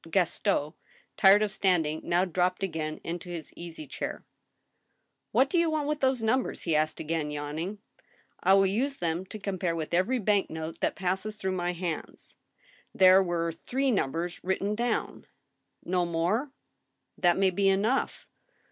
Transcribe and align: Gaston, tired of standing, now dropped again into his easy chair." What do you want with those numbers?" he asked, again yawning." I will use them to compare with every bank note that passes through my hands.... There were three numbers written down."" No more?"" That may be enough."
Gaston, 0.09 0.73
tired 1.15 1.43
of 1.43 1.51
standing, 1.51 2.01
now 2.03 2.25
dropped 2.25 2.63
again 2.63 2.99
into 3.03 3.29
his 3.29 3.53
easy 3.55 3.85
chair." 3.85 4.25
What 5.31 5.47
do 5.47 5.59
you 5.59 5.69
want 5.69 5.87
with 5.87 5.99
those 5.99 6.23
numbers?" 6.23 6.61
he 6.63 6.75
asked, 6.75 6.99
again 6.99 7.29
yawning." 7.29 7.77
I 8.41 8.55
will 8.55 8.65
use 8.65 8.97
them 8.97 9.27
to 9.27 9.37
compare 9.37 9.75
with 9.75 9.93
every 9.93 10.17
bank 10.17 10.49
note 10.49 10.79
that 10.79 10.95
passes 10.95 11.35
through 11.35 11.51
my 11.51 11.73
hands.... 11.73 12.35
There 12.95 13.21
were 13.21 13.51
three 13.51 13.91
numbers 13.91 14.43
written 14.43 14.73
down."" 14.73 15.27
No 15.85 16.03
more?"" 16.07 16.51
That 17.19 17.37
may 17.37 17.51
be 17.51 17.69
enough." 17.69 18.27